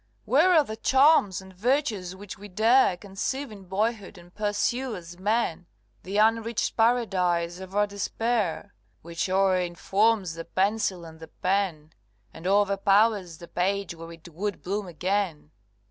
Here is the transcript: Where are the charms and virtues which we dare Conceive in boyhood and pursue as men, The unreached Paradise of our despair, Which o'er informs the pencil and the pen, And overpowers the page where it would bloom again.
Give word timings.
Where 0.25 0.51
are 0.53 0.63
the 0.63 0.77
charms 0.77 1.41
and 1.43 1.53
virtues 1.53 2.15
which 2.15 2.35
we 2.35 2.47
dare 2.47 2.97
Conceive 2.97 3.51
in 3.51 3.65
boyhood 3.65 4.17
and 4.17 4.33
pursue 4.33 4.95
as 4.95 5.19
men, 5.19 5.67
The 6.01 6.17
unreached 6.17 6.75
Paradise 6.75 7.59
of 7.59 7.75
our 7.75 7.85
despair, 7.85 8.73
Which 9.03 9.29
o'er 9.29 9.57
informs 9.59 10.33
the 10.33 10.45
pencil 10.45 11.05
and 11.05 11.19
the 11.19 11.27
pen, 11.27 11.93
And 12.33 12.47
overpowers 12.47 13.37
the 13.37 13.47
page 13.47 13.93
where 13.93 14.11
it 14.11 14.27
would 14.29 14.63
bloom 14.63 14.87
again. 14.87 15.51